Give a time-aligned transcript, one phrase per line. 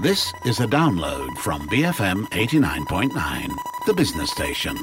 [0.00, 3.50] This is a download from BFM 89.9,
[3.86, 4.76] the business station.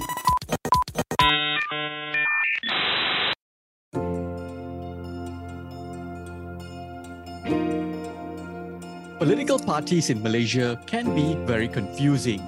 [9.18, 12.44] Political parties in Malaysia can be very confusing.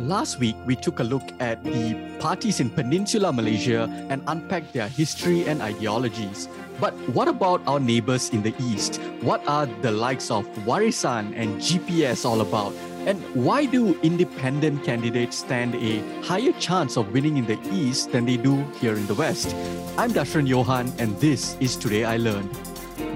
[0.00, 4.88] Last week, we took a look at the parties in Peninsular Malaysia and unpacked their
[4.88, 6.48] history and ideologies.
[6.80, 8.96] But what about our neighbors in the east?
[9.20, 12.72] What are the likes of Warisan and GPS all about?
[13.04, 18.24] And why do independent candidates stand a higher chance of winning in the east than
[18.24, 19.54] they do here in the west?
[19.98, 22.69] I'm Dashran Johan, and this is Today I Learned.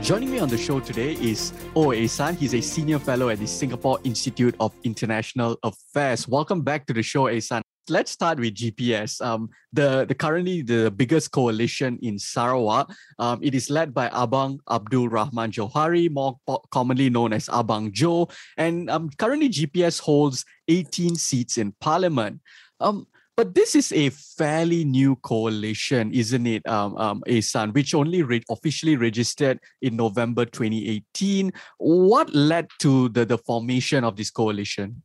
[0.05, 2.37] Joining me on the show today is Oh Ei Sun.
[2.37, 6.29] He's a senior fellow at the Singapore Institute of International Affairs.
[6.29, 7.63] Welcome back to the show, Ei Sun.
[7.89, 9.25] Let's start with GPS.
[9.25, 12.93] Um, the, the currently the biggest coalition in Sarawak.
[13.19, 16.37] Um, it is led by Abang Abdul Rahman Johari, more
[16.71, 22.43] commonly known as Abang Joe, and um, currently GPS holds 18 seats in Parliament.
[22.79, 27.95] Um, but this is a fairly new coalition, isn't it, um, um, Ei Sun, which
[27.95, 31.53] only re- officially registered in November 2018.
[31.79, 35.03] What led to the, the formation of this coalition?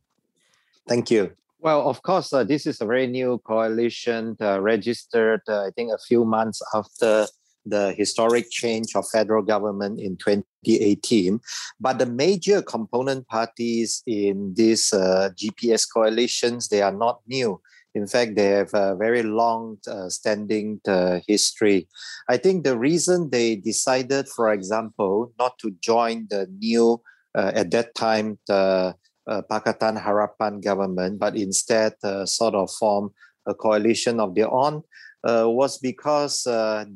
[0.88, 1.32] Thank you.
[1.58, 5.92] Well, of course, uh, this is a very new coalition uh, registered, uh, I think,
[5.92, 7.26] a few months after
[7.66, 11.40] the historic change of federal government in 2018.
[11.78, 17.60] But the major component parties in these uh, GPS coalitions, they are not new.
[17.94, 21.88] In fact, they have a very long uh, standing uh, history.
[22.28, 27.02] I think the reason they decided, for example, not to join the new,
[27.34, 28.94] uh, at that time, the
[29.26, 33.10] uh, Pakatan Harapan government, but instead uh, sort of form
[33.46, 34.82] a coalition of their own,
[35.24, 36.44] was because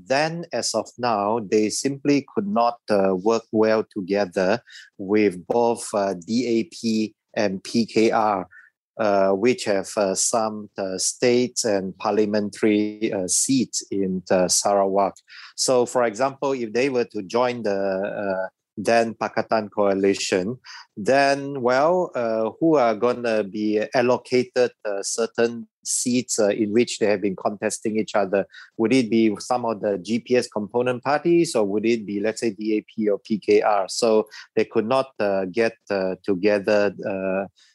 [0.06, 4.60] then, as of now, they simply could not work well together
[4.96, 8.46] with both DAP and PKR
[8.98, 15.14] uh, which have uh, some uh, states and parliamentary uh, seats in uh, Sarawak.
[15.56, 20.58] So, for example, if they were to join the uh, then Pakatan coalition,
[20.96, 22.10] then, well,
[22.58, 28.14] who are going to be allocated certain seats in which they have been contesting each
[28.14, 28.46] other?
[28.76, 32.50] Would it be some of the GPS component parties or would it be, let's say,
[32.50, 33.90] DAP or PKR?
[33.90, 35.12] So they could not
[35.52, 35.76] get
[36.24, 36.94] together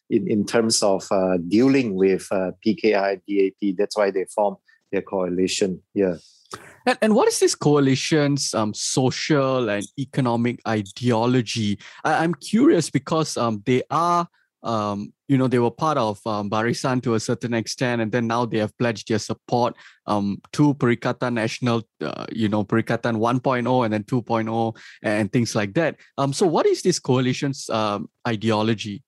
[0.09, 3.75] in, in terms of uh, dealing with uh, PKR DAP.
[3.77, 4.57] That's why they formed
[4.91, 5.81] their coalition.
[5.93, 6.15] Yeah.
[6.85, 11.79] And, and what is this coalition's um, social and economic ideology?
[12.03, 14.27] I, am curious because um, they are,
[14.63, 18.27] um, you know, they were part of um, Barisan to a certain extent, and then
[18.27, 19.75] now they have pledged their support
[20.05, 25.73] um, to Perikatan National, uh, you know, Perikatan 1.0 and then 2.0 and things like
[25.75, 25.97] that.
[26.17, 29.03] Um, so, what is this coalition's um, ideology?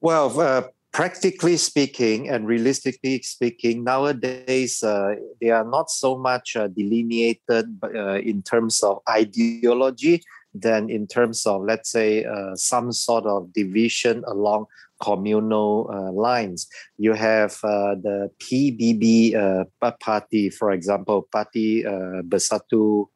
[0.00, 6.68] Well, uh, practically speaking and realistically speaking, nowadays uh, they are not so much uh,
[6.68, 10.22] delineated uh, in terms of ideology
[10.54, 14.66] than in terms of, let's say, uh, some sort of division along
[15.02, 16.68] communal uh, lines.
[16.98, 19.34] You have the PBB
[20.00, 23.06] party, for example, Parti Bersatu.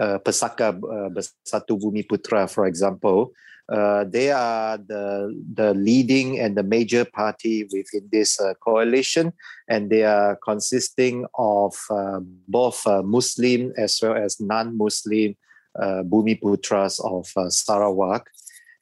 [0.00, 0.72] Pesaka
[1.12, 3.34] Bersatu Bumi Putra, for example,
[3.70, 9.32] uh, they are the, the leading and the major party within this uh, coalition,
[9.68, 12.18] and they are consisting of uh,
[12.48, 15.36] both uh, Muslim as well as non Muslim
[15.78, 18.26] uh, Bumi Putras of Sarawak.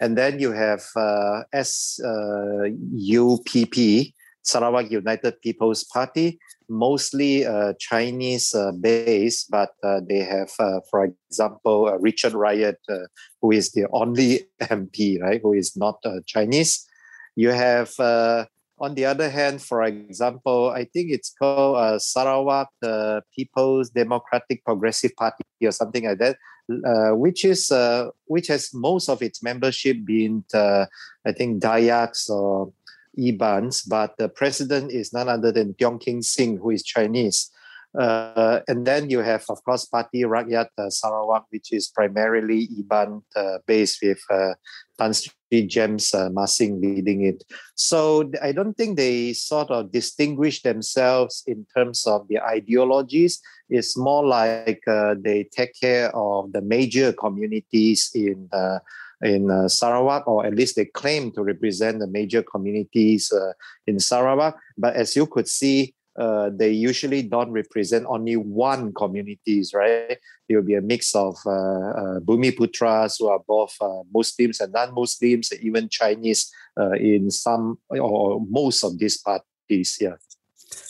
[0.00, 0.82] And then you have
[1.52, 2.14] SUPP,
[4.42, 6.38] Sarawak United People's Party,
[6.68, 12.78] mostly uh, Chinese uh, based, but uh, they have, uh, for example, uh, Richard Riot,
[12.88, 13.08] uh,
[13.40, 16.86] who is the only MP, right, who is not Chinese.
[17.36, 17.94] You have,
[18.80, 22.68] on the other hand, for example, I think it's called Sarawak
[23.34, 26.36] People's Democratic Progressive Party or something like that,
[27.18, 27.72] which is
[28.26, 32.72] which has most of its membership been, I think, Dayaks or
[33.18, 37.50] Ibans, but the president is none other than Tiong King Sing, who is Chinese.
[37.98, 43.22] Uh, and then you have, of course, Party Rakyat uh, Sarawak, which is primarily Iban
[43.34, 44.54] uh, based with uh,
[44.98, 47.44] Tan Sri James uh, Masing leading it.
[47.74, 53.40] So I don't think they sort of distinguish themselves in terms of their ideologies.
[53.68, 58.78] It's more like uh, they take care of the major communities in uh,
[59.20, 63.52] in uh, Sarawak, or at least they claim to represent the major communities uh,
[63.86, 64.56] in Sarawak.
[64.76, 70.18] But as you could see, uh, they usually don't represent only one communities, right?
[70.48, 74.72] There will be a mix of uh, uh, Bumiputras who are both uh, Muslims and
[74.72, 79.98] non-Muslims, and even Chinese uh, in some or most of these parties.
[80.00, 80.16] Yeah.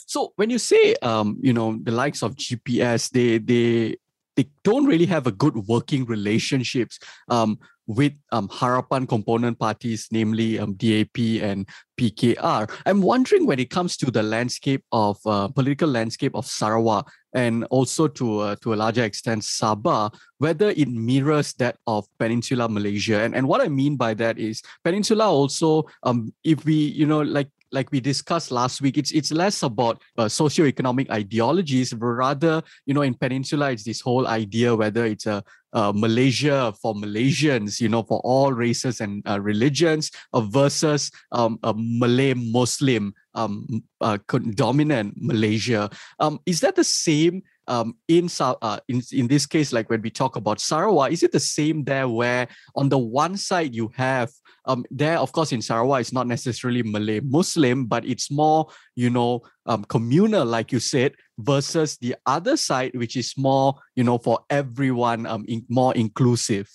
[0.07, 3.97] So when you say, um, you know, the likes of GPS, they they
[4.35, 6.97] they don't really have a good working relationships
[7.27, 7.59] um,
[7.89, 11.67] with um, Harapan component parties, namely um, DAP and
[11.99, 12.69] PKR.
[12.85, 17.65] I'm wondering when it comes to the landscape of uh, political landscape of Sarawak and
[17.65, 23.21] also to uh, to a larger extent Sabah, whether it mirrors that of Peninsula Malaysia.
[23.21, 27.21] And and what I mean by that is Peninsula also, um, if we you know
[27.21, 32.63] like like we discussed last week, it's it's less about uh, socioeconomic ideologies, but rather,
[32.85, 35.43] you know, in Peninsula, it's this whole idea whether it's a
[35.73, 41.73] Malaysia for Malaysians, you know, for all races and uh, religions, uh, versus um, a
[41.77, 44.17] Malay Muslim um, uh,
[44.55, 45.89] dominant Malaysia.
[46.19, 50.09] Um, is that the same um, in, uh, in in this case, like when we
[50.09, 52.09] talk about Sarawak, is it the same there?
[52.09, 54.31] Where on the one side you have
[54.65, 59.09] um, there, of course, in Sarawak, it's not necessarily Malay Muslim, but it's more, you
[59.09, 64.17] know, um, communal, like you said, versus the other side, which is more, you know,
[64.17, 66.69] for everyone, um, in, more inclusive.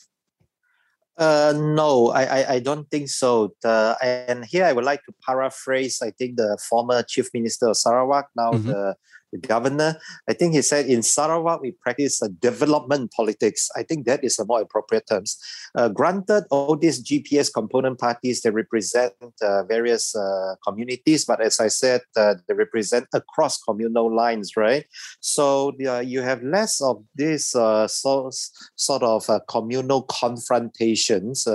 [1.17, 3.55] Uh, no, I, I, I don't think so.
[3.62, 7.76] The, and here I would like to paraphrase, I think, the former Chief Minister of
[7.76, 8.69] Sarawak, now mm-hmm.
[8.69, 8.97] the
[9.34, 9.98] the governor.
[10.28, 13.69] I think he said in Sarawak we practice a development politics.
[13.76, 15.36] I think that is a more appropriate terms.
[15.75, 21.58] Uh, granted, all these GPS component parties they represent uh, various uh, communities, but as
[21.60, 24.84] I said, uh, they represent across communal lines, right?
[25.20, 28.30] So you have less of this uh, so,
[28.76, 31.46] sort of uh, communal confrontations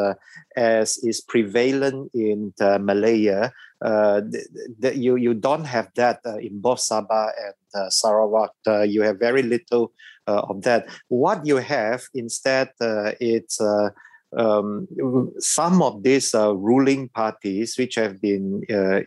[0.59, 3.51] as is prevalent in Malaya
[3.81, 4.21] uh,
[4.81, 8.51] th- you you don't have that uh, in both Sabah and uh, Sarawak.
[8.67, 9.93] Uh, you have very little
[10.27, 10.87] uh, of that.
[11.07, 13.61] What you have instead, uh, it's
[14.37, 14.87] um,
[15.39, 18.61] some of these ruling parties, which have been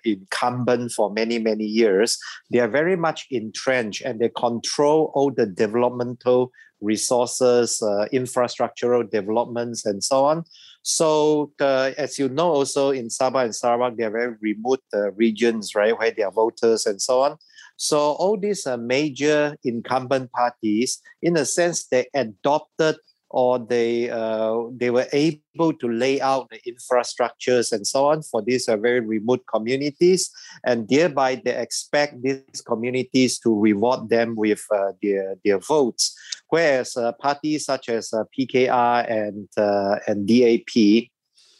[0.05, 2.19] incumbent for many many years,
[2.51, 6.51] they are very much entrenched and they control all the developmental
[6.81, 7.79] resources,
[8.13, 10.45] infrastructural developments, and so on.
[10.83, 15.13] So, uh, as you know, also in Sabah and Sarawak, they are very remote uh,
[15.13, 17.37] regions, right, where there are voters and so on.
[17.77, 22.97] So, all these uh, major incumbent parties, in a sense, they adopted
[23.33, 28.43] or they uh, they were able to lay out the infrastructures and so on for
[28.43, 30.31] these uh, very remote communities,
[30.65, 36.15] and thereby they expect these communities to reward them with uh, their their votes.
[36.49, 41.09] Whereas uh, parties such as uh, PKR and uh, and DAP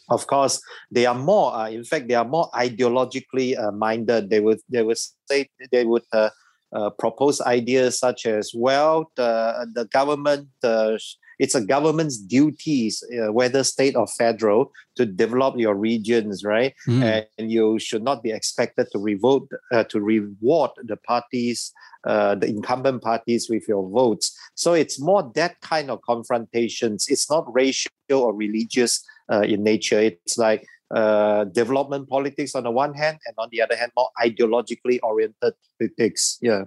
[0.09, 0.61] of course
[0.91, 4.97] they are more in fact they are more ideologically minded they would they would
[5.29, 6.03] say they would
[6.99, 10.49] propose ideas such as well the, the government
[11.39, 16.73] it's a government's duties, uh, whether state or federal, to develop your regions, right?
[16.87, 17.25] Mm.
[17.37, 21.71] And you should not be expected to revote uh, to reward the parties,
[22.05, 24.37] uh, the incumbent parties, with your votes.
[24.55, 27.07] So it's more that kind of confrontations.
[27.07, 29.99] It's not racial or religious uh, in nature.
[29.99, 34.09] It's like uh, development politics on the one hand, and on the other hand, more
[34.21, 36.37] ideologically oriented politics.
[36.41, 36.65] Yeah.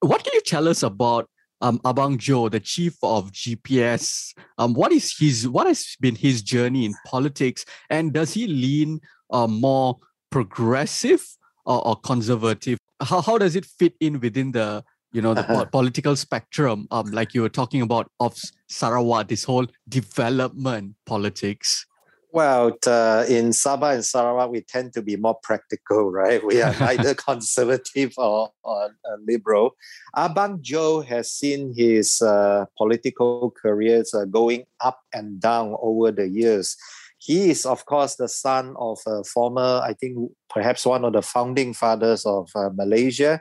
[0.00, 1.28] What can you tell us about
[1.60, 4.34] um, Abang Joe, the chief of GPS.
[4.58, 5.48] Um, what is his?
[5.48, 9.00] What has been his journey in politics, and does he lean
[9.30, 9.98] uh, more
[10.30, 11.26] progressive
[11.64, 12.78] or, or, conservative?
[13.02, 15.64] How how does it fit in within the you know the uh-huh.
[15.72, 16.86] political spectrum?
[16.90, 21.86] Um, like you were talking about of Sarawak, this whole development politics.
[22.30, 26.44] Well, uh, in Sabah and Sarawak, we tend to be more practical, right?
[26.44, 29.76] We are neither conservative or, or uh, liberal.
[30.14, 36.28] Abang Joe has seen his uh, political careers uh, going up and down over the
[36.28, 36.76] years.
[37.16, 41.22] He is, of course, the son of a former, I think, perhaps one of the
[41.22, 43.40] founding fathers of uh, Malaysia,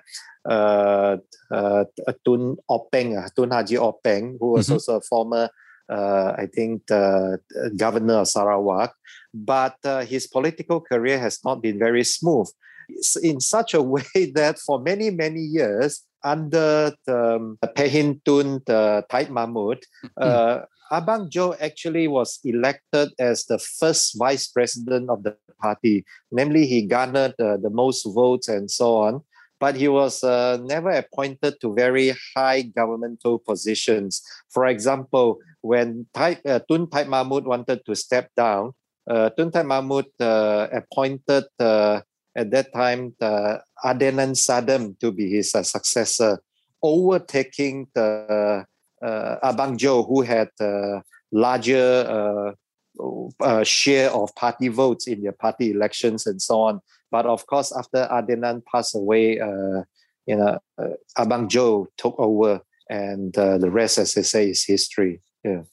[0.49, 1.17] uh,
[2.25, 4.73] Tun Openg, Tun Haji Openg, who was mm-hmm.
[4.73, 5.49] also a former
[5.89, 7.39] uh, I think, the
[7.75, 8.93] governor of Sarawak.
[9.33, 12.47] But uh, his political career has not been very smooth
[13.21, 19.29] in such a way that for many, many years, under the Pehin Tun, the Taib
[19.29, 20.21] Mahmud, mm-hmm.
[20.21, 20.59] uh,
[20.91, 26.05] Abang Joe actually was elected as the first vice president of the party.
[26.31, 29.21] Namely, he garnered uh, the most votes and so on
[29.59, 34.21] but he was uh, never appointed to very high governmental positions.
[34.49, 38.71] For example, when Taib, uh, Tun Taib Mahmud wanted to step down,
[39.09, 41.99] uh, Tun Taib Mahmud uh, appointed uh,
[42.35, 46.39] at that time the Adenan Satem to be his uh, successor,
[46.81, 48.65] overtaking the
[49.03, 52.55] uh, Abang Joe, who had uh, larger
[53.41, 56.79] uh, share of party votes in their party elections and so on.
[57.11, 59.83] But of course, after Adenan passed away, uh,
[60.25, 64.63] you know, uh, Abang Joe took over, and uh, the rest, as they say, is
[64.63, 65.21] history.
[65.47, 65.63] Yeah.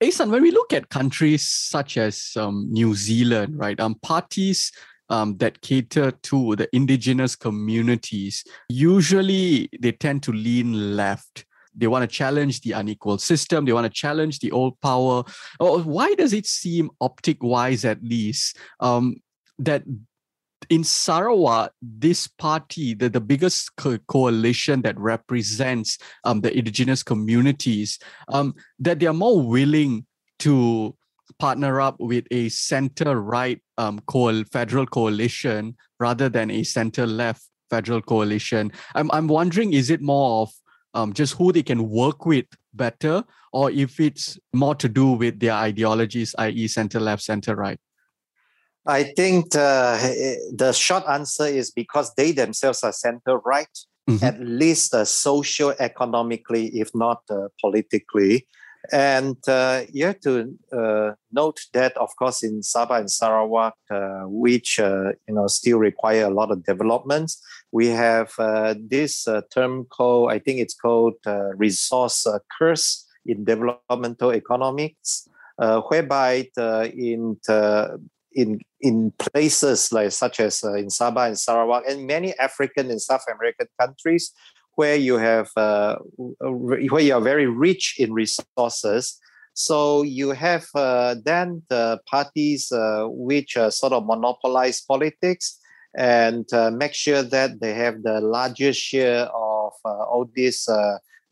[0.00, 4.72] Ei Sun, when we look at countries such as um, New Zealand, right, um, parties
[5.08, 11.46] um, that cater to the indigenous communities, usually they tend to lean left.
[11.74, 13.64] They want to challenge the unequal system.
[13.64, 15.24] They want to challenge the old power.
[15.58, 19.16] Oh, why does it seem optic wise, at least, um,
[19.58, 19.84] that
[20.70, 27.98] in Sarawak, this party, the, the biggest co- coalition that represents um, the indigenous communities,
[28.28, 30.06] um, that they are more willing
[30.40, 30.94] to
[31.38, 37.42] partner up with a center right um, co- federal coalition rather than a center left
[37.70, 38.70] federal coalition.
[38.94, 40.52] I'm, I'm wondering, is it more of
[40.94, 45.40] um, just who they can work with better, or if it's more to do with
[45.40, 47.78] their ideologies, i.e., center left, center right?
[48.86, 49.96] I think uh,
[50.52, 54.24] the short answer is because they themselves are center right, mm-hmm.
[54.24, 58.46] at least uh, socio economically, if not uh, politically.
[58.92, 64.24] And uh, you have to uh, note that, of course, in Sabah and Sarawak, uh,
[64.26, 68.34] which you know still require a lot of developments, we have
[68.76, 71.14] this term called, I think it's called
[71.56, 72.26] resource
[72.58, 75.26] curse in developmental economics,
[75.56, 77.38] whereby in
[78.34, 83.00] in in places like such as uh, in Sabah and Sarawak and many African and
[83.00, 84.32] South American countries
[84.76, 85.96] where you have uh,
[86.40, 89.18] where you are very rich in resources.
[89.54, 95.60] So you have uh, then the parties uh, which sort of monopolize politics
[95.96, 100.68] and uh, make sure that they have the largest share of uh, all this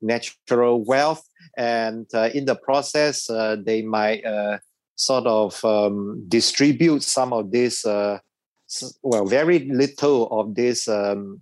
[0.01, 1.23] natural wealth,
[1.57, 3.27] and in the process
[3.65, 4.23] they might
[5.03, 8.19] sort of um, distribute some of this, uh,
[9.03, 11.41] well, very little of these um,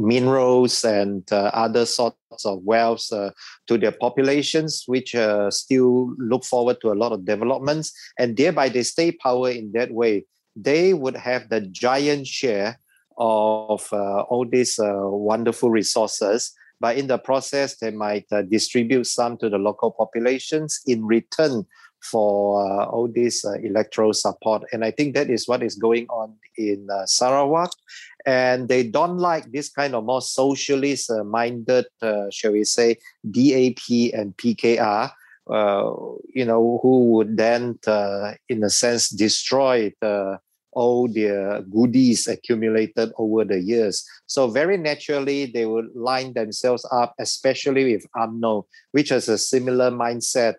[0.00, 3.30] minerals and uh, other sorts of wealth uh,
[3.66, 8.68] to their populations, which uh, still look forward to a lot of developments, and thereby
[8.68, 10.24] they stay power in that way.
[10.56, 12.80] They would have the giant share
[13.16, 19.36] of uh, all these uh, wonderful resources, but in the process, they might distribute some
[19.38, 21.66] to the local populations in return
[22.02, 24.64] for uh, all this uh, electoral support.
[24.72, 27.70] And I think that is what is going on in uh, Sarawak.
[28.26, 31.86] And they don't like this kind of more socialist minded,
[32.30, 32.96] shall we say,
[33.30, 35.10] DAP and PKR.
[35.50, 35.90] Uh,
[36.32, 40.38] you know, who would then, uh, in a sense, destroy the,
[40.70, 44.06] all the goodies accumulated over the years.
[44.26, 49.90] So very naturally, they would line themselves up, especially with UMNO, which has a similar
[49.90, 50.54] mindset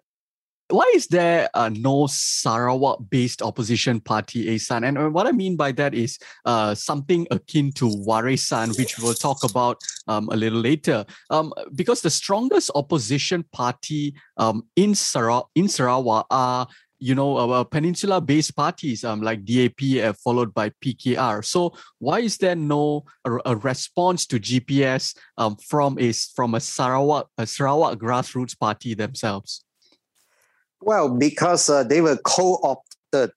[0.72, 4.84] why is there uh, no Sarawak-based opposition party, Ei Sun?
[4.84, 9.14] And uh, what I mean by that is uh, something akin to Warisan, which we'll
[9.14, 11.06] talk about um, a little later.
[11.30, 16.68] Um, because the strongest opposition party um, in, Sarawak, in Sarawak are
[17.02, 21.44] you know, uh, peninsula-based parties um, like DAP uh, followed by PKR.
[21.44, 26.60] So why is there no a, a response to GPS um, from a from a
[26.60, 29.66] Sarawak a Sarawak grassroots party themselves?
[30.82, 33.32] Well, because uh, they were co-opted.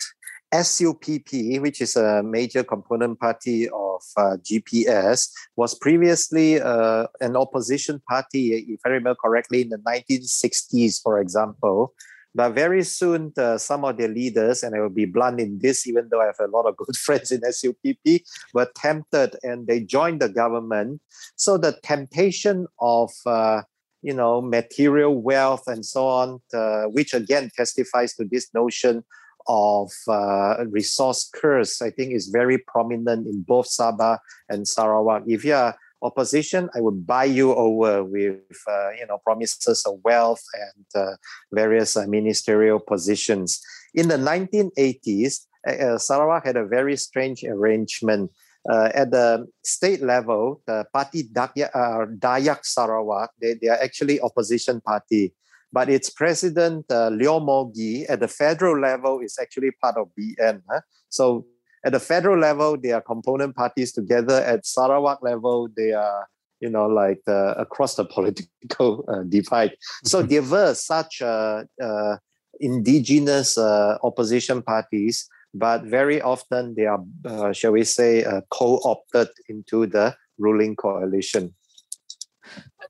[0.52, 8.00] SUPP, which is a major component party of uh, GPS, was previously uh, an opposition
[8.08, 11.92] party, if I remember correctly, in the 1960s, for example.
[12.36, 15.86] But very soon, uh, some of their leaders, and I will be blunt in this,
[15.86, 18.22] even though I have a lot of good friends in SUPP,
[18.52, 21.00] were tempted and they joined the government.
[21.36, 23.62] So the temptation of uh,
[24.04, 29.02] you know, material wealth and so on, uh, which again testifies to this notion
[29.48, 34.18] of uh, resource curse, I think is very prominent in both Sabah
[34.48, 35.24] and Sarawak.
[35.26, 38.36] If you're opposition, I would buy you over with,
[38.68, 41.16] uh, you know, promises of wealth and uh,
[41.50, 43.62] various uh, ministerial positions.
[43.94, 48.30] In the 1980s, uh, Sarawak had a very strange arrangement
[48.70, 54.20] uh, at the state level, the party Dayak, uh, Dayak Sarawak, they, they are actually
[54.20, 55.34] opposition party.
[55.72, 60.62] But its president, uh, Leo Mogi, at the federal level is actually part of BN.
[60.70, 60.80] Huh?
[61.08, 61.46] So
[61.84, 64.36] at the federal level, they are component parties together.
[64.36, 66.26] At Sarawak level, they are,
[66.60, 69.72] you know, like uh, across the political uh, divide.
[70.04, 70.28] So mm-hmm.
[70.28, 72.16] there were such uh, uh
[72.60, 79.28] indigenous uh, opposition parties but very often they are, uh, shall we say, uh, co-opted
[79.48, 81.54] into the ruling coalition.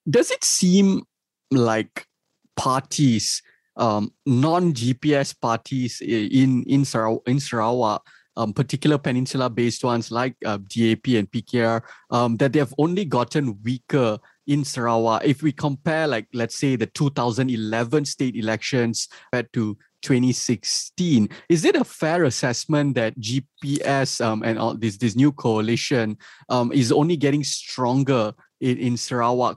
[0.08, 1.02] Does it seem
[1.50, 2.06] like
[2.56, 3.42] parties,
[3.76, 8.02] um, non-GPS parties in in, Sarawak, in Sarawak,
[8.36, 13.60] um, particular peninsula-based ones like uh, DAP and PKR, um, that they have only gotten
[13.62, 15.24] weaker in Sarawak.
[15.24, 21.28] If we compare, like let's say, the 2011 state elections compared to 2016.
[21.48, 26.18] Is it a fair assessment that GPS um, and all this this new coalition
[26.48, 29.56] um, is only getting stronger in, in Sarawak?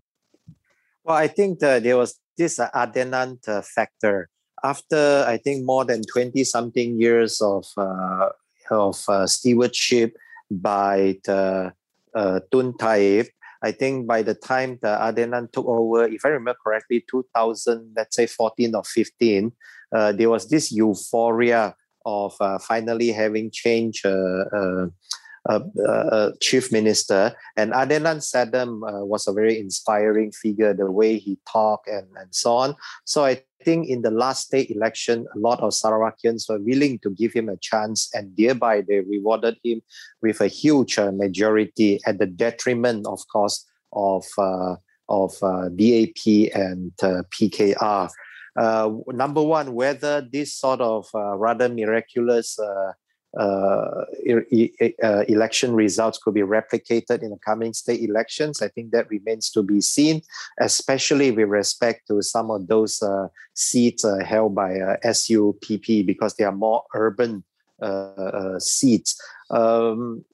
[1.03, 4.29] Well, I think that there was this uh, Adenan uh, factor.
[4.63, 8.29] After I think more than 20 something years of uh,
[8.71, 10.17] of uh, stewardship
[10.49, 11.71] by the,
[12.15, 13.27] uh, Tun Taib,
[13.61, 18.15] I think by the time the Adenan took over, if I remember correctly, 2000, let's
[18.15, 19.51] say 14 or 15,
[19.95, 21.75] uh, there was this euphoria
[22.05, 24.87] of uh, finally having changed uh, uh,
[25.49, 27.33] uh, uh, chief minister.
[27.55, 32.55] And Adenan Satem was a very inspiring figure, the way he talked and, and so
[32.55, 32.75] on.
[33.05, 37.09] So I think in the last state election, a lot of Sarawakians were willing to
[37.11, 39.81] give him a chance, and thereby they rewarded him
[40.21, 44.25] with a huge majority at the detriment, of course, of
[45.09, 45.31] of
[45.77, 48.09] DAP and PKR.
[48.57, 52.91] Uh, number one, whether this sort of uh, rather miraculous uh,
[53.39, 54.01] uh,
[55.03, 58.63] uh, election results could be replicated in the coming state elections.
[58.63, 60.21] I think that remains to be seen,
[60.59, 66.51] especially with respect to some of those uh, seats held by SUPP because they are
[66.51, 67.43] more urban
[68.57, 69.21] seats.
[69.51, 70.25] Um,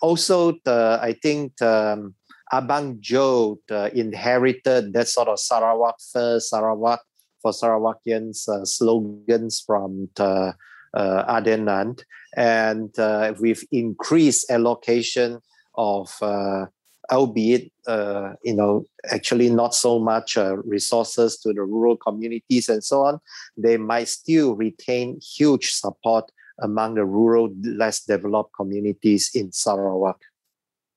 [0.00, 2.14] also, the, I think um,
[2.50, 3.58] Abang Joe
[3.92, 7.00] inherited that sort of Sarawak first, Sarawak
[7.42, 10.54] for Sarawakians uh, slogans from the,
[10.94, 12.02] uh, Adenan.
[12.36, 15.40] And uh, with increased allocation
[15.74, 16.66] of uh,
[17.10, 22.84] albeit uh, you know actually not so much uh, resources to the rural communities and
[22.84, 23.18] so on
[23.56, 26.30] they might still retain huge support
[26.60, 30.20] among the rural less developed communities in sarawak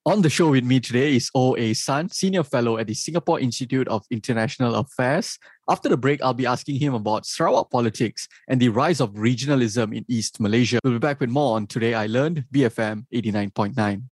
[0.06, 1.74] on the show with me today is O.A.
[1.74, 5.40] Sun, Senior Fellow at the Singapore Institute of International Affairs.
[5.68, 9.98] After the break, I'll be asking him about Sarawak politics and the rise of regionalism
[9.98, 10.80] in East Malaysia.
[10.84, 14.04] We'll be back with more on Today I Learned, BFM 89.9.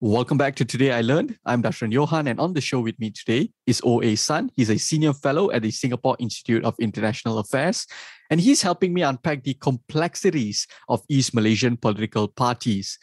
[0.00, 1.38] Welcome back to Today I Learned.
[1.46, 4.14] I'm Dashran Johan, and on the show with me today is O.A.
[4.16, 4.50] Sun.
[4.54, 7.86] He's a senior fellow at the Singapore Institute of International Affairs,
[8.28, 12.98] and he's helping me unpack the complexities of East Malaysian political parties.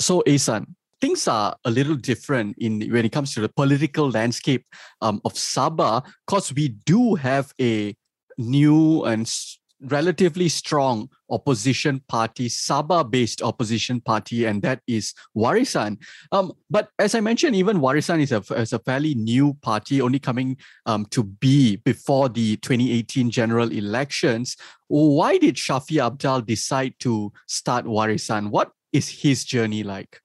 [0.00, 0.66] So, Ei Sun,
[1.00, 4.64] things are a little different in when it comes to the political landscape
[5.02, 7.94] um, of Sabah, because we do have a
[8.38, 9.30] new and
[9.82, 15.98] relatively strong opposition party, Sabah-based opposition party, and that is Warisan.
[16.32, 20.18] Um, but as I mentioned, even Warisan is a, is a fairly new party, only
[20.18, 24.56] coming um, to be before the 2018 general elections.
[24.88, 28.50] Why did Shafie Apdal decide to start Warisan?
[28.50, 30.20] What is his journey like?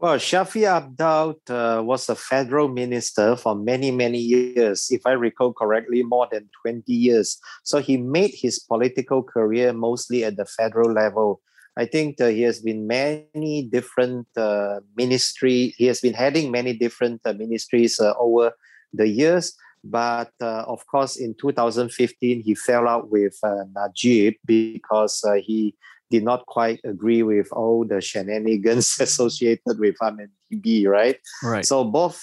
[0.00, 4.86] Well, Shafie Apdal uh, was a federal minister for many, many years.
[4.92, 7.36] If I recall correctly, more than 20 years.
[7.64, 11.40] So he made his political career mostly at the federal level.
[11.76, 15.74] I think uh, he has been many different uh, ministry.
[15.76, 18.52] He has been heading many different uh, ministries uh, over
[18.92, 19.56] the years.
[19.82, 23.34] But uh, of course, in 2015, he fell out with
[23.74, 25.74] Najib because he
[26.10, 31.18] did not quite agree with all the shenanigans associated with 1MDB, right?
[31.42, 31.64] Right.
[31.64, 32.22] So both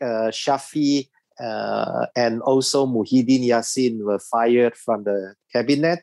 [0.00, 1.08] uh, Shafie
[1.40, 6.00] uh, and also Muhyiddin Yassin were fired from the cabinet.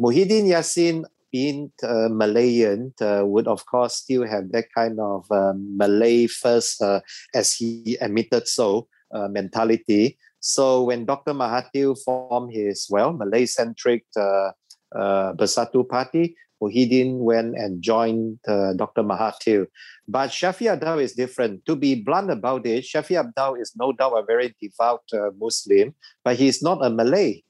[0.00, 5.52] Muhyiddin Yassin, being uh, Malayan, uh, would of course still have that kind of uh,
[5.56, 7.00] Malay first, uh,
[7.34, 10.16] as he admitted so, uh, mentality.
[10.40, 11.34] So when Dr.
[11.34, 14.06] Mahathir formed his, well, Malay-centric
[14.94, 19.02] Bersatu Party, Muhyiddin went and joined uh, Dr.
[19.02, 19.66] Mahathir.
[20.06, 21.64] But Shafie Apdal is different.
[21.66, 25.94] To be blunt about it, Shafie Apdal is no doubt a very devout uh, Muslim,
[26.24, 27.42] but he is not a Malay.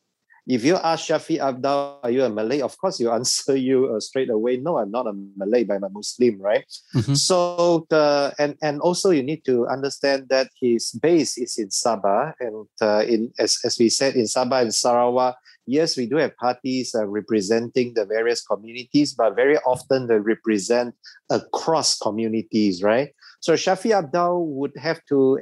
[0.48, 2.62] If you ask Shafie Apdal, are you a Malay?
[2.62, 4.56] Of course, you answer you uh, straight away.
[4.56, 6.64] No, I'm not a Malay, but I'm a Muslim, right?
[6.96, 7.14] Mm-hmm.
[7.14, 12.32] So, the, and and also you need to understand that his base is in Sabah,
[12.40, 15.36] and uh, in as as we said in Sabah and Sarawak,
[15.68, 20.94] yes, we do have parties uh, representing the various communities, but very often they represent
[21.30, 23.10] across communities, right?
[23.40, 25.38] So Shafie Apdal would have to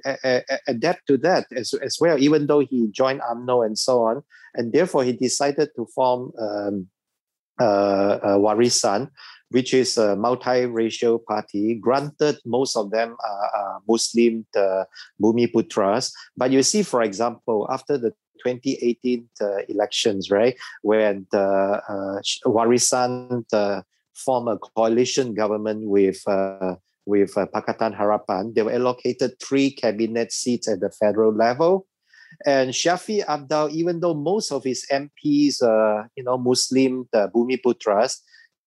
[0.68, 4.22] adapt to that as, as well, even though he joined UMNO and so on.
[4.54, 6.88] And therefore, he decided to form um,
[7.58, 9.10] Warisan,
[9.50, 11.78] which is a multiracial party.
[11.80, 14.84] Granted, most of them are, are Muslim uh,
[15.22, 16.12] Bumiputras.
[16.36, 18.12] But you see, for example, after the
[18.44, 23.82] 2018 uh, elections, right, when the, uh, Warisan uh,
[24.14, 30.32] formed a coalition government with uh, with uh, Pakatan Harapan, they were allocated three cabinet
[30.32, 31.86] seats at the federal level.
[32.44, 38.20] And Shafie Apdal, even though most of his MPs are, you know, Muslim uh, Bumiputras,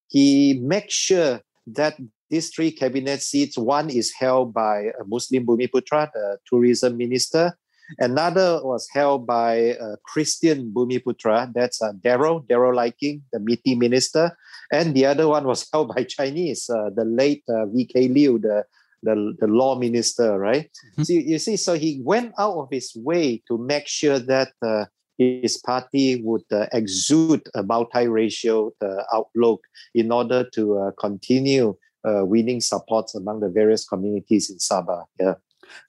[0.08, 1.97] he makes sure that
[2.29, 7.58] these three cabinet seats, one is held by a Muslim Bumiputra, the tourism minister.
[7.97, 14.38] Another was held by a Christian Bumiputra, that's uh, Darell, Darell Leiking, the MITI minister.
[14.71, 18.63] And the other one was held by Chinese, uh, the late uh, VK Liew, the,
[19.02, 20.65] the, the law minister, right?
[20.65, 21.04] Mm-hmm.
[21.04, 24.49] So you, you, see, so he went out of his way to make sure that
[24.62, 24.86] uh,
[25.17, 29.62] his party would uh, exude a multiracial uh, outlook
[29.93, 31.75] in order to uh, continue
[32.08, 35.04] uh, winning supports among the various communities in Sabah.
[35.19, 35.34] Yeah.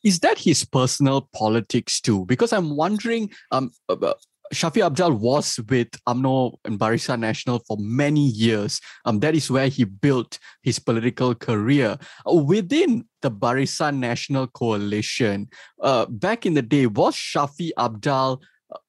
[0.04, 2.24] Is that his personal politics too?
[2.26, 4.14] Because I'm wondering, um, uh,
[4.52, 8.80] Shafie Apdal was with UMNO and Barisan National for many years.
[9.04, 11.98] Um, that is where he built his political career.
[12.26, 15.48] within the Barisan National Coalition,
[15.80, 18.40] uh, back in the day, was Shafie Apdal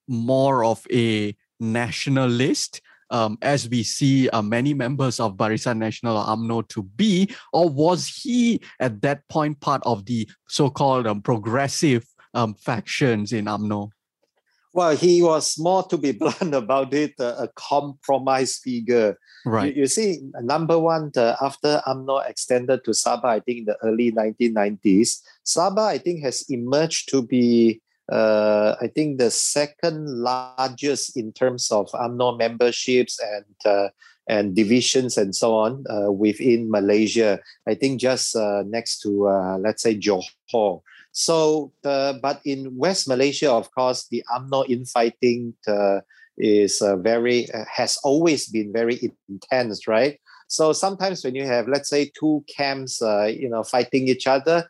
[0.08, 6.36] more of a nationalist, um, as we see uh, many members of Barisan Nasional or
[6.36, 12.06] UMNO to be, or was he at that point part of the so-called um, progressive
[12.34, 13.92] um, factions in UMNO?
[14.74, 19.18] Well, he was more, to be blunt about it, uh, a compromise figure.
[19.46, 19.76] Right.
[19.76, 23.78] You, you see, number one, uh, after UMNO extended to Sabah, I think in the
[23.84, 31.16] early 1990s, Sabah, I think, has emerged to be uh, I think the second largest
[31.16, 33.90] in terms of UMNO memberships and uh,
[34.28, 37.40] and divisions and so on uh, within Malaysia.
[37.68, 40.82] I think just uh, next to uh, let's say Johor.
[41.14, 45.54] So, but in West Malaysia, of course, the UMNO infighting
[46.38, 50.20] is very has always been very intense, right?
[50.48, 54.68] So sometimes when you have, let's say, two camps, you know, fighting each other,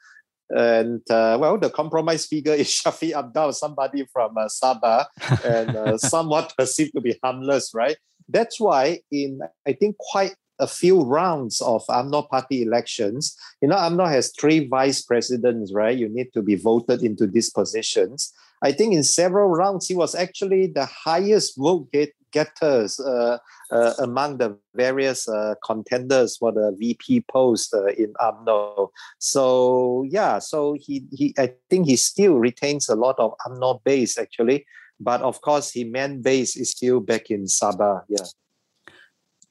[0.55, 5.05] and uh, well, the compromise figure is Shafie Apdal, somebody from uh, Sabah,
[5.45, 7.97] and uh, somewhat perceived to be harmless, right?
[8.29, 13.75] That's why in I think quite a few rounds of UMNO party elections, you know,
[13.75, 15.97] UMNO has three vice presidents, right?
[15.97, 18.31] You need to be voted into these positions.
[18.61, 23.37] I think in several rounds, he was actually the highest vote get, getters uh,
[23.71, 28.89] uh, among the various uh, contenders for the VP post in UMNO.
[29.19, 34.17] So yeah, so he he I think he still retains a lot of UMNO base
[34.17, 34.65] actually,
[34.99, 38.03] but of course his main base is still back in Sabah.
[38.09, 38.25] Yeah.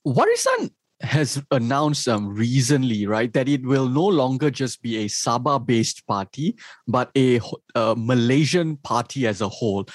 [0.07, 6.06] Warisan has announced um, recently, right, that it will no longer just be a Sabah-based
[6.06, 7.40] party, but a,
[7.96, 9.86] Malaysian party as a whole.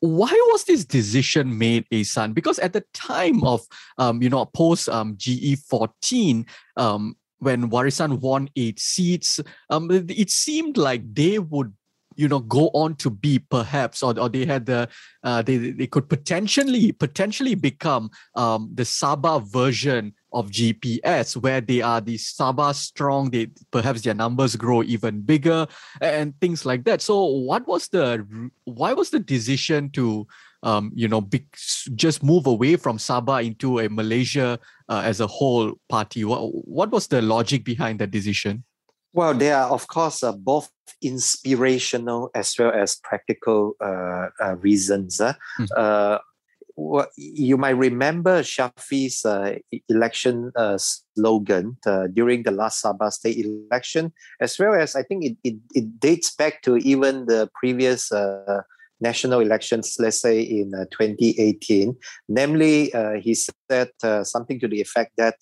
[0.00, 2.32] Why was this decision made, Ei Sun?
[2.32, 3.60] Because at the time of,
[3.98, 10.76] um, you know, post um, GE14, um, when Warisan won eight seats, um, it seemed
[10.76, 11.72] like they would
[12.16, 14.88] you know go on to be perhaps or, or they had the
[15.22, 21.80] uh, they they could potentially potentially become um, the Sabah version of GPS, where they
[21.80, 25.66] are the Sabah strong, they perhaps their numbers grow even bigger
[26.00, 27.00] and things like that.
[27.00, 30.26] So, what was the why was the decision to
[30.62, 31.46] um, you know be,
[31.94, 36.24] just move away from Sabah into a Malaysia uh, as a whole party?
[36.24, 38.64] What what was the logic behind that decision?
[39.14, 40.70] Well, there are of course uh, both
[41.02, 45.18] inspirational as well as practical uh, uh reasons.
[45.18, 46.18] Mm-hmm
[47.16, 54.12] you might remember Shafie's uh, election uh, slogan uh, during the last Sabah state election,
[54.40, 58.62] as well as I think it, it, it dates back to even the previous uh,
[59.00, 61.96] national elections, let's say in uh, 2018.
[62.28, 63.90] Namely, uh, he said
[64.22, 65.36] something to the effect that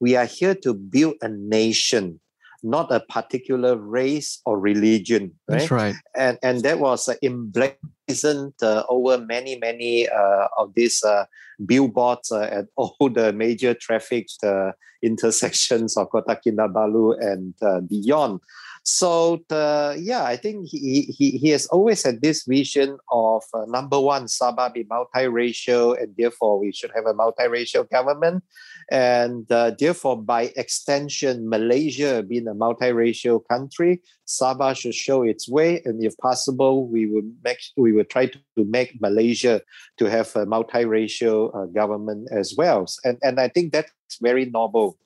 [0.00, 2.20] we are here to build a nation
[2.62, 5.32] not a particular race or religion.
[5.48, 5.58] Right?
[5.58, 5.94] That's right.
[6.16, 11.24] And and that was uh, emblazoned uh, over many many uh, of these uh,
[11.64, 14.72] billboards uh, at all the major traffic uh,
[15.02, 18.40] intersections of Kota Kinabalu and beyond.
[18.84, 23.64] So the, yeah, I think he, he he has always had this vision of uh,
[23.68, 28.42] number one, Sabah be multiracial, and therefore we should have a multiracial government,
[28.90, 35.80] and uh, therefore by extension, Malaysia being a multiracial country, Sabah should show its way,
[35.84, 39.62] and if possible, we would make we would try to, make Malaysia
[39.98, 44.98] to have a multiracial uh, government as well, and and I think that's very noble.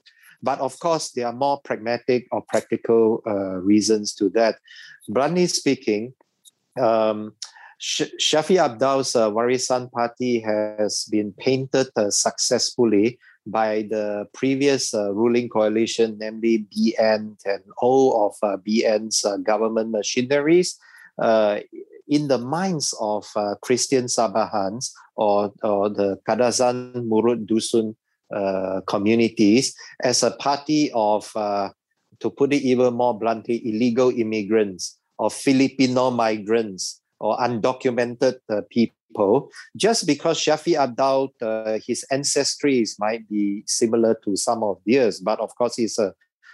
[0.42, 4.58] But of course, there are more pragmatic or practical uh, reasons to that.
[5.08, 6.14] Bluntly speaking,
[6.80, 7.34] um,
[7.78, 15.12] Sh- Shafie Apdal's uh, Warisan Party has been painted uh, successfully by the previous uh,
[15.12, 20.78] ruling coalition, namely BN and all of uh, BN's uh, government machineries,
[21.18, 21.60] uh,
[22.08, 23.26] in the minds of
[23.62, 27.96] Christian Sabahans or, or the Kadazan Murut Dusun
[28.34, 31.70] uh, communities as a party of, uh,
[32.18, 39.48] to put it even more bluntly, illegal immigrants or Filipino migrants or undocumented uh, people.
[39.76, 45.38] Just because Shafie Apdal, uh, his ancestries might be similar to some of theirs, but
[45.40, 46.12] of course he's a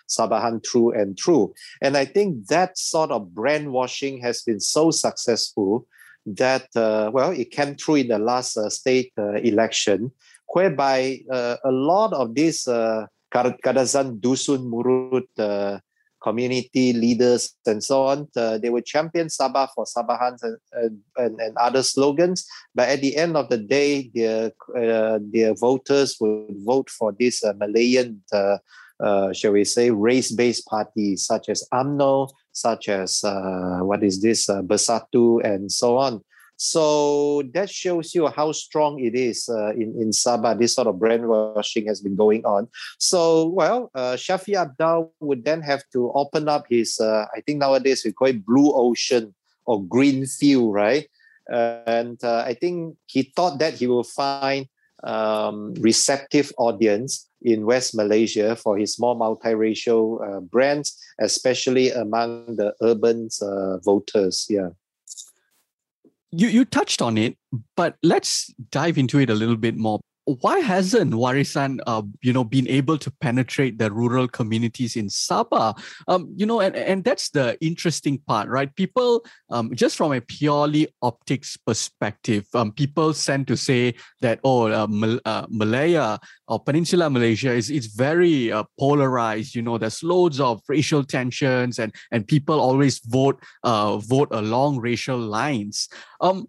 [0.08, 1.54] Sabahan true and true.
[1.80, 5.86] And I think that sort of brainwashing has been so successful
[6.26, 10.12] that, uh, well, it came through in the last state election
[10.52, 15.80] whereby uh, a lot of these uh, Kadazan Dusun Murut uh,
[16.22, 21.56] community leaders and so on, uh, they would champion Sabah for Sabahans and, and, and,
[21.56, 22.46] other slogans.
[22.74, 27.42] But at the end of the day, their, uh, their voters would vote for this
[27.42, 34.46] uh, Malayan, shall we say, race-based parties such as UMNO, such as, what is this,
[34.46, 36.22] Bersatu and so on.
[36.62, 40.56] So that shows you how strong it is uh, in, in Sabah.
[40.56, 42.68] This sort of brainwashing has been going on.
[43.00, 47.58] So, well, uh, Shafie Apdal would then have to open up his, uh, I think
[47.58, 49.34] nowadays we call it blue ocean
[49.66, 51.08] or green field, right?
[51.50, 54.68] And uh, I think he thought that he will find
[55.02, 62.72] um, receptive audience in West Malaysia for his more multiracial uh, brands, especially among the
[62.80, 64.46] urban uh, voters.
[64.48, 64.78] Yeah
[66.32, 67.36] you you touched on it,
[67.76, 72.44] but let's dive into it a little bit more why hasn't Warisan, uh, you know,
[72.44, 75.76] been able to penetrate the rural communities in Sabah?
[76.06, 78.74] Um, you know, and, and that's the interesting part, right?
[78.76, 84.70] People, um, just from a purely optics perspective, um, people tend to say that, oh,
[84.70, 89.54] uh, Mal- uh, Malaya or Peninsular Malaysia is, is very uh, polarized.
[89.54, 94.78] You know, there's loads of racial tensions and, and people always vote, uh, vote along
[94.78, 95.88] racial lines.
[96.20, 96.46] Um,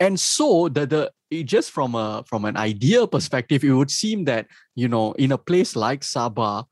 [0.00, 4.46] and so the the just from a from an idea perspective, it would seem that
[4.74, 6.64] you know in a place like Sabah,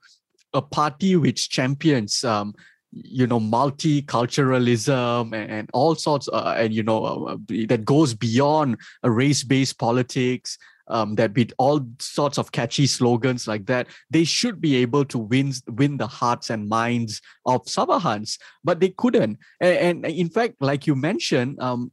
[0.53, 2.55] a party which champions um,
[2.93, 7.37] you know multiculturalism and, and all sorts uh, and you know uh,
[7.69, 10.57] that goes beyond a race-based politics
[10.89, 15.19] um, that with all sorts of catchy slogans like that, they should be able to
[15.19, 19.39] win win the hearts and minds of Sabahans, but they couldn't.
[19.61, 21.91] And, and in fact, like you mentioned, um,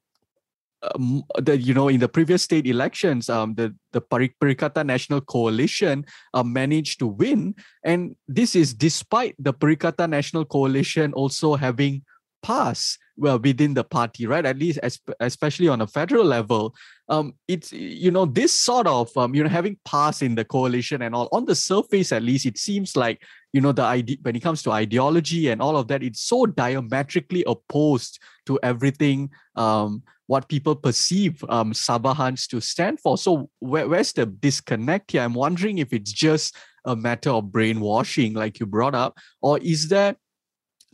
[0.96, 6.44] um, you know in the previous state elections, um, the the Perikatan National Coalition uh,
[6.44, 12.04] managed to win, and this is despite the Perikatan National Coalition also having
[12.42, 14.46] passed well within the party, right?
[14.46, 16.74] At least, as, especially on a federal level,
[17.12, 21.02] um, it's you know this sort of um, you know having passed in the coalition
[21.02, 23.22] and all on the surface at least, it seems like
[23.52, 26.46] you know the idea when it comes to ideology and all of that, it's so
[26.46, 33.18] diametrically opposed to everything um what people perceive um, Sabahans to stand for.
[33.18, 35.24] So where, where's the disconnect here?
[35.24, 39.90] I'm wondering if it's just a matter of brainwashing, like you brought up, or is
[39.90, 40.16] there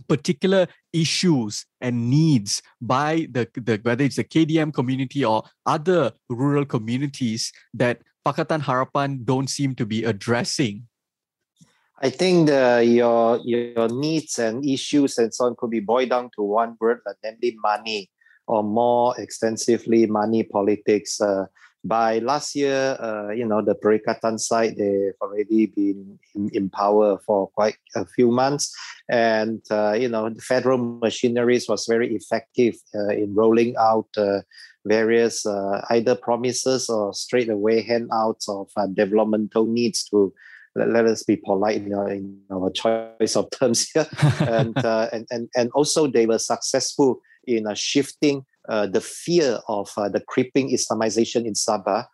[0.08, 6.66] particular issues and needs by the, the whether it's the KDM community or other rural
[6.66, 10.88] communities that Pakatan Harapan don't seem to be addressing?
[12.00, 16.30] I think the, your your needs and issues and so on could be boiled down
[16.36, 18.12] to one word, namely money
[18.46, 21.20] or more extensively money politics.
[21.20, 21.46] Uh,
[21.88, 27.18] by last year, uh, you know, the Perikatan side, they've already been in, in power
[27.26, 28.76] for quite a few months.
[29.10, 34.42] And, uh, you know, the federal machineries was very effective uh, in rolling out uh,
[34.86, 40.34] various uh, either promises or straight away handouts of developmental needs to
[40.76, 44.08] let, us be polite in our, in our choice of terms here.
[44.42, 49.90] and, and, and, and also they were successful in uh, shifting uh, the fear of
[49.98, 52.06] uh, the creeping Islamization in Sabah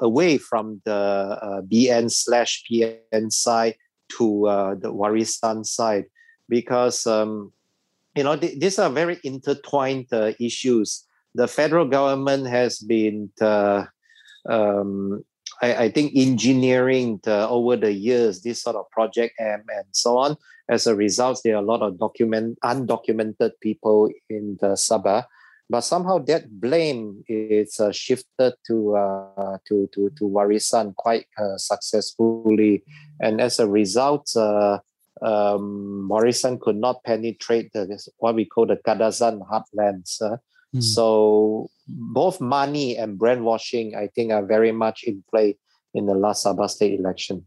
[0.00, 3.76] away from the BN slash PN side
[4.18, 6.06] to the Warisan side.
[6.48, 7.52] Because um,
[8.16, 11.06] you know, th- these are very intertwined uh, issues.
[11.34, 13.84] The federal government has been, uh,
[14.48, 15.24] um,
[15.62, 20.18] I, I, think, engineering the, over the years this sort of Project M and so
[20.18, 20.36] on.
[20.68, 25.24] As a result, there are a lot of document undocumented people in the Sabah
[25.70, 31.56] but somehow that blame is uh, shifted to uh, to to to Warisan quite uh,
[31.56, 32.82] successfully,
[33.20, 34.78] and as a result, uh,
[35.22, 37.86] um, Warisan could not penetrate the,
[38.18, 40.18] what we call the Kadazan heartlands.
[40.74, 40.82] Mm.
[40.82, 45.56] So both money and brainwashing, I think, are very much in play
[45.94, 47.46] in the last Sabah state election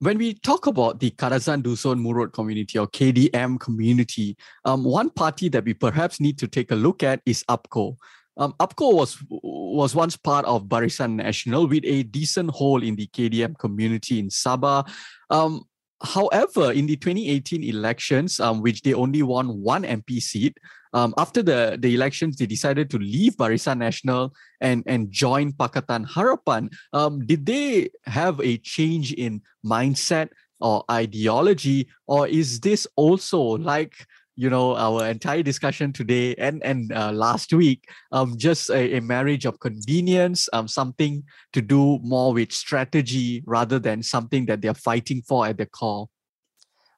[0.00, 5.48] when we talk about the Kadazan Dusun Murut community or KDM community, um, one party
[5.48, 7.96] that we perhaps need to take a look at is UPKO.
[8.36, 13.06] Um, UPKO was was once part of Barisan Nasional with a decent hold in the
[13.06, 14.86] KDM community in Sabah.
[15.30, 15.64] Um,
[16.02, 20.58] however, in the 2018 elections, um, which they only won one MP seat,
[20.96, 24.30] um, after the, the elections, they decided to leave Barisan Nasional
[24.62, 26.72] and, and join Pakatan Harapan.
[26.94, 33.92] Um, did they have a change in mindset or ideology, or is this also like
[34.36, 39.00] you know our entire discussion today and and uh, last week um just a, a,
[39.00, 44.74] marriage of convenience um something to do more with strategy rather than something that they're
[44.74, 46.06] fighting for at the core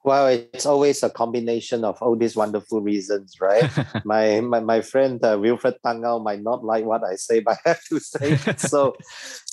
[0.04, 3.68] well, it's always a combination of all these wonderful reasons, right?
[4.04, 7.70] my, my my friend uh, Wilfred Tangau might not like what I say, but I
[7.70, 8.94] have to say so.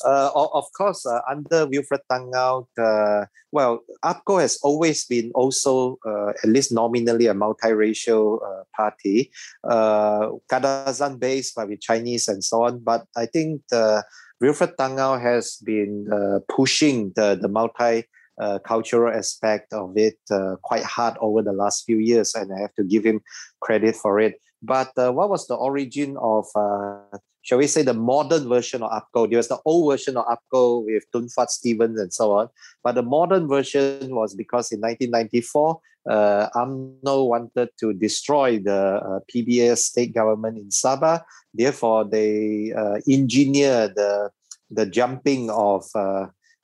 [0.05, 6.29] Uh, of course, uh, under Wilfred Tangau, uh, well, UPKO has always been also, uh,
[6.29, 9.31] at least nominally, a multiracial uh, party,
[9.63, 12.79] uh, Kadazan based, but with Chinese and so on.
[12.79, 14.03] But I think the
[14.41, 18.03] Wilfred Tangau has been uh, pushing the, the multi
[18.39, 22.60] uh, cultural aspect of it uh, quite hard over the last few years, and I
[22.60, 23.21] have to give him
[23.62, 24.36] credit for it.
[24.62, 28.91] But uh, what was the origin of, uh, shall we say, the modern version of
[28.91, 29.30] UPKO?
[29.30, 32.50] There was the old version of UPKO with Tun Fuad Stephens and so on.
[32.84, 39.19] But the modern version was because in 1994, uh, UMNO wanted to destroy the uh,
[39.34, 41.24] PBS state government in Sabah.
[41.54, 44.30] Therefore, they uh, engineered the,
[44.69, 45.86] the jumping of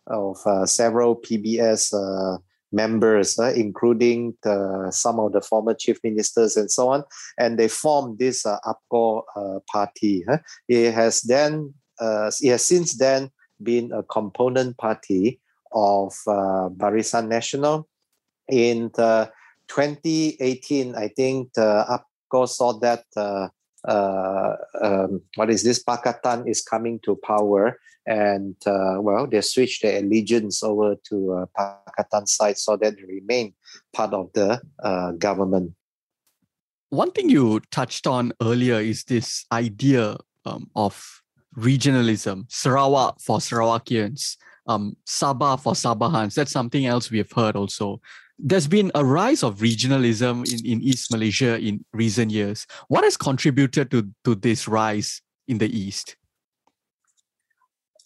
[0.08, 2.38] of uh, several PBS uh,
[2.72, 7.04] members, uh, including the, some of the former chief ministers and so on,
[7.38, 10.24] and they formed this uh, UPKO uh, party.
[10.28, 10.40] Huh?
[10.68, 13.30] It has then, uh, it has since then
[13.62, 15.40] been a component party
[15.72, 17.86] of uh, Barisan Nasional.
[18.50, 23.06] In 2018, I think the UPKO saw that
[23.88, 30.00] um, what is this Pakatan is coming to power, and uh, well, they switched their
[30.00, 33.54] allegiance over to uh, Pakatan side so that they remain
[33.94, 35.74] part of the uh, government.
[36.90, 41.22] One thing you touched on earlier is this idea um, of
[41.58, 44.38] regionalism, Sarawak for Sarawakians,
[44.68, 46.34] um, Sabah for Sabahans.
[46.34, 48.02] That's something else we have heard also
[48.44, 52.66] there's been a rise of regionalism in, in East Malaysia in recent years.
[52.88, 56.16] What has contributed to, to this rise in the East?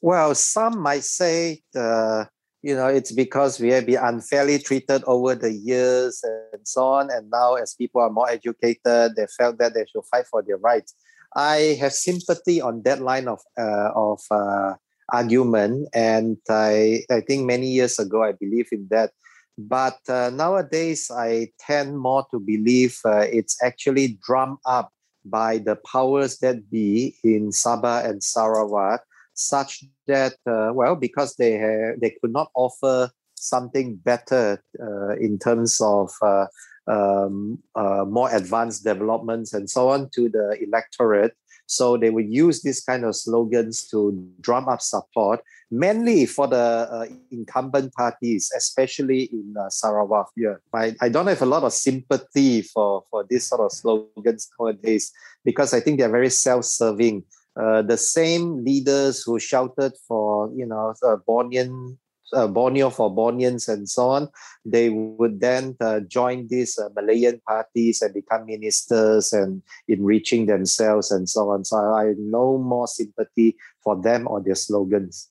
[0.05, 2.25] Well, some might say, uh,
[2.61, 6.21] you know, it's because we have been unfairly treated over the years
[6.53, 7.09] and so on.
[7.09, 10.57] And now, as people are more educated, they felt that they should fight for their
[10.57, 10.93] rights.
[11.35, 14.75] I have sympathy on that line of uh, of uh,
[15.09, 19.09] argument, and I I think many years ago I believe in that.
[19.57, 24.93] But uh, nowadays, I tend more to believe uh, it's actually drummed up
[25.25, 29.01] by the powers that be in Sabah and Sarawak,
[29.35, 35.37] such that, uh, well, because they, have, they could not offer something better uh, in
[35.37, 36.45] terms of uh,
[36.87, 41.33] um, uh, more advanced developments and so on to the electorate.
[41.67, 46.55] So they would use these kind of slogans to drum up support mainly for the
[46.55, 50.29] uh, incumbent parties, especially in uh, Sarawak.
[50.35, 54.49] Yeah, I, I don't have a lot of sympathy for, for this sort of slogans
[54.59, 55.11] nowadays
[55.43, 57.23] because I think they're very self-serving.
[57.59, 61.97] Uh, the same leaders who shouted for, you know, uh, Bornean
[62.33, 64.29] uh, Borneo for Borneans and so on,
[64.65, 71.11] they would then uh, join these uh, Malayan parties and become ministers and enriching themselves
[71.11, 71.63] and so on.
[71.63, 75.29] So I have no more sympathy for them or their slogans.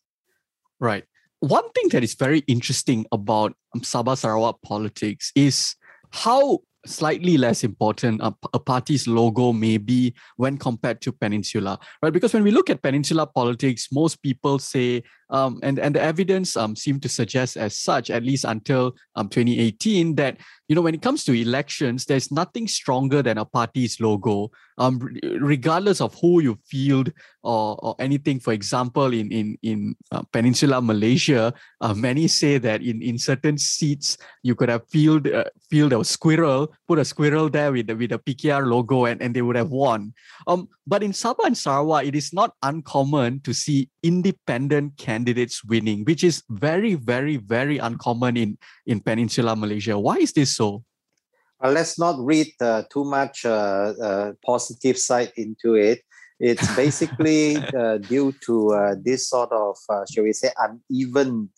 [0.81, 1.05] Right.
[1.41, 5.77] One thing that is very interesting about Sabah Sarawak politics is
[6.11, 12.13] how slightly less important a, a, party's logo may be when compared to Peninsula, right?
[12.13, 16.57] Because when we look at Peninsula politics, most people say um, and and the evidence
[16.57, 20.95] um, seemed to suggest as such, at least until um, 2018, that you know when
[20.95, 24.99] it comes to elections, there's nothing stronger than a party's logo, um,
[25.41, 27.13] regardless of who you field
[27.43, 28.41] or, or anything.
[28.41, 33.59] For example, in in in uh, Peninsular Malaysia, uh, many say that in in certain
[33.59, 37.97] seats you could have field uh, field a squirrel, put a squirrel there with the,
[37.97, 40.13] with a PKR logo, and, and they would have won.
[40.47, 45.14] Um, but in Sabah and Sarawak, it is not uncommon to see independent candidates
[45.67, 49.99] winning, which is very, very, very uncommon in, in Peninsular Malaysia.
[49.99, 50.85] Why is this so?
[51.63, 56.03] Uh, let's not read uh, too much uh, uh positive side into it.
[56.41, 59.77] It's basically uh, due to uh, this sort of,
[60.11, 61.51] shall we say, uneven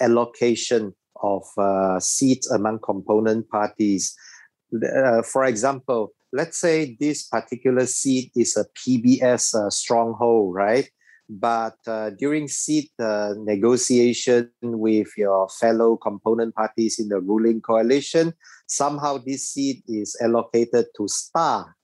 [0.00, 1.44] allocation of
[2.02, 4.14] seats among component parties.
[5.24, 10.90] for example, let's say this particular seat is a PBS uh, stronghold, right?
[11.28, 18.34] But uh, during seat uh, negotiation with your fellow component parties in the ruling coalition,
[18.66, 21.74] somehow this seat is allocated to Star.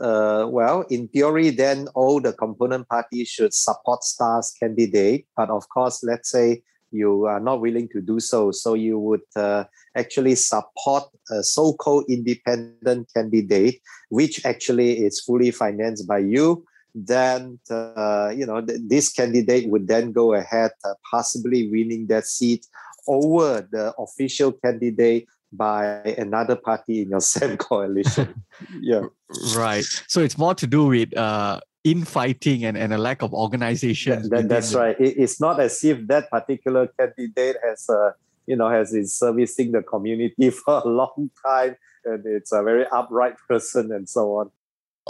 [0.00, 5.26] Uh, well, in theory, then all the component parties should support Star's candidate.
[5.36, 6.62] But of course, let's say
[6.92, 8.52] you are not willing to do so.
[8.52, 9.64] So you would uh,
[9.96, 13.80] actually support a so-called independent candidate,
[14.10, 16.64] which actually is fully financed by you.
[16.98, 22.26] Then uh, you know th- this candidate would then go ahead, uh, possibly winning that
[22.26, 22.66] seat
[23.06, 25.84] over the official candidate by
[26.18, 28.42] another party in your same coalition.
[28.80, 29.02] yeah.
[29.54, 29.84] Right.
[30.06, 34.28] So it's more to do with uh, infighting and, and a lack of organization.
[34.30, 34.78] That, that's the...
[34.78, 34.96] right.
[35.00, 38.12] It, it's not as if that particular candidate has, uh,
[38.46, 42.86] you know, has been servicing the community for a long time and it's a very
[42.92, 44.50] upright person and so on.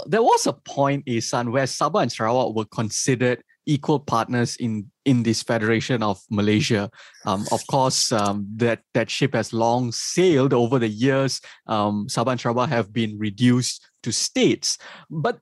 [0.05, 4.89] There was a point, Ei Sun, where Sabah and Sarawak were considered equal partners in
[5.05, 6.89] in this federation of Malaysia.
[7.25, 11.41] Um, of course, um, that that ship has long sailed over the years.
[11.67, 14.77] Um, Sabah and Sarawak have been reduced to states,
[15.09, 15.39] but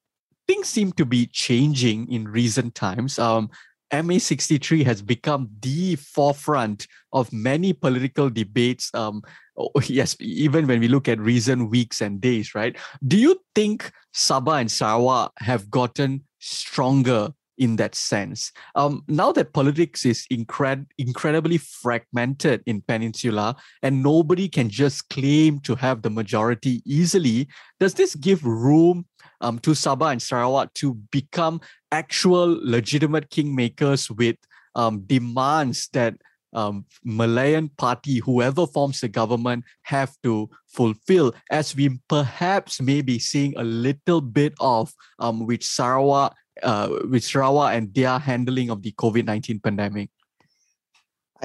[0.47, 3.19] things seem to be changing in recent times.
[3.19, 3.49] Um,
[3.91, 8.89] MA63 has become the forefront of many political debates.
[8.93, 9.21] Um,
[9.57, 12.75] oh, yes, even when we look at recent weeks and days, right?
[13.05, 18.51] Do you think Sabah and Sarawak have gotten stronger in that sense.
[18.75, 25.59] Um, now that politics is incred- incredibly fragmented in Peninsula and nobody can just claim
[25.61, 27.47] to have the majority easily,
[27.79, 29.05] does this give room
[29.41, 31.61] um, to Sabah and Sarawak to become
[31.95, 34.35] actual legitimate kingmakers with
[34.75, 36.15] um, demands that
[36.51, 43.19] um, Malayan party, whoever forms the government, have to fulfill, as we perhaps may be
[43.19, 48.81] seeing a little bit of um, with Sarawak uh, with Sarawak and their handling of
[48.81, 50.09] the COVID 19 pandemic?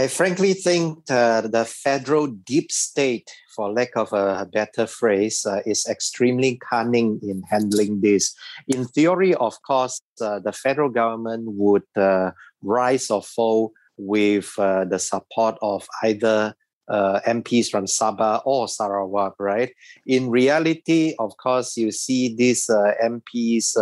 [0.01, 5.61] I frankly think uh, the federal deep state, for lack of a better phrase, uh,
[5.67, 8.35] is extremely cunning in handling this.
[8.67, 12.31] In theory, of course, uh, the federal government would uh,
[12.63, 16.55] rise or fall with uh, the support of either
[16.89, 19.71] uh, MPs from Sabah or Sarawak, right?
[20.07, 22.71] In reality, of course, you see these
[23.05, 23.77] MPs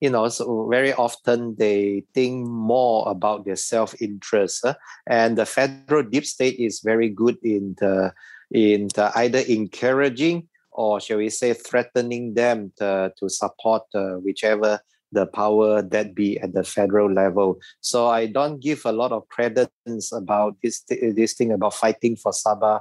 [0.00, 4.64] you know, so very often they think more about their self-interest.
[4.64, 4.74] Uh,
[5.06, 8.12] and the federal deep state is very good in the,
[8.50, 14.80] in the either encouraging or shall we say threatening them to, to support uh, whichever
[15.10, 17.58] the power that be at the federal level.
[17.80, 22.32] So I don't give a lot of credence about this this thing about fighting for
[22.32, 22.80] Sabah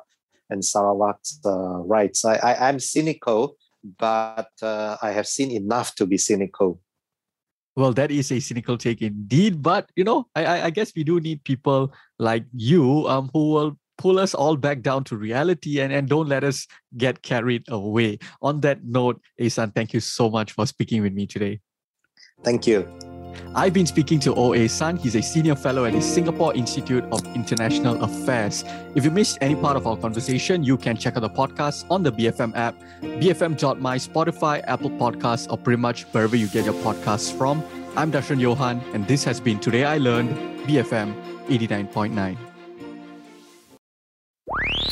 [0.50, 2.26] and Sarawak's uh, rights.
[2.26, 3.56] I, I am cynical,
[3.98, 6.82] but uh, I have seen enough to be cynical.
[7.78, 9.62] Well, that is a cynical take indeed.
[9.62, 13.78] But you know, I, I guess we do need people like you um, who will
[14.00, 16.68] pull us all back down to reality and, and don't let us
[16.98, 18.18] get carried away.
[18.42, 21.62] On that note, Ei Sun, thank you so much for speaking with me today.
[22.44, 23.07] Thank you.
[23.56, 24.68] I've been speaking to O.A.
[24.68, 24.98] Sun.
[24.98, 28.64] He's a senior fellow at the Singapore Institute of International Affairs.
[28.96, 32.04] If you missed any part of our conversation, you can check out the podcast on
[32.04, 37.36] the BFM app, bfm.my, Spotify, Apple Podcasts, or pretty much wherever you get your podcasts
[37.36, 37.64] from.
[37.96, 40.30] I'm Darshan Johan, and this has been Today I Learned,
[40.68, 41.16] BFM
[41.48, 42.57] 89.9.